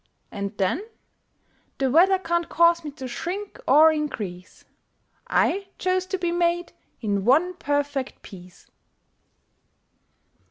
And, 0.31 0.57
then, 0.57 0.81
The 1.77 1.91
weather 1.91 2.17
can't 2.17 2.49
cause 2.49 2.83
me 2.83 2.89
to 2.93 3.07
shrink 3.07 3.59
or 3.67 3.91
increase: 3.91 4.65
I 5.27 5.67
chose 5.77 6.07
to 6.07 6.17
be 6.17 6.31
made 6.31 6.73
in 7.01 7.23
one 7.23 7.53
perfect 7.53 8.23
piece! 8.23 8.65